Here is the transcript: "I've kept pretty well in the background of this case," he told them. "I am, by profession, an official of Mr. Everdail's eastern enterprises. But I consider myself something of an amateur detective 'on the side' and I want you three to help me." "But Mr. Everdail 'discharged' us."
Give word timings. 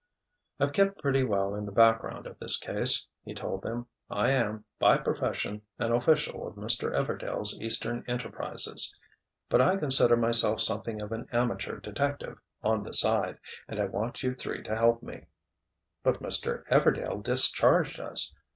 "I've 0.59 0.73
kept 0.73 0.99
pretty 0.99 1.21
well 1.23 1.53
in 1.53 1.67
the 1.67 1.71
background 1.71 2.25
of 2.25 2.39
this 2.39 2.57
case," 2.57 3.05
he 3.23 3.35
told 3.35 3.61
them. 3.61 3.85
"I 4.09 4.31
am, 4.31 4.65
by 4.79 4.97
profession, 4.97 5.61
an 5.77 5.91
official 5.91 6.47
of 6.47 6.55
Mr. 6.55 6.91
Everdail's 6.91 7.61
eastern 7.61 8.03
enterprises. 8.07 8.97
But 9.47 9.61
I 9.61 9.77
consider 9.77 10.17
myself 10.17 10.59
something 10.59 11.03
of 11.03 11.11
an 11.11 11.27
amateur 11.31 11.79
detective 11.79 12.39
'on 12.63 12.81
the 12.81 12.93
side' 12.93 13.37
and 13.67 13.79
I 13.79 13.85
want 13.85 14.23
you 14.23 14.33
three 14.33 14.63
to 14.63 14.75
help 14.75 15.03
me." 15.03 15.27
"But 16.01 16.19
Mr. 16.19 16.65
Everdail 16.65 17.21
'discharged' 17.21 17.99
us." 17.99 18.33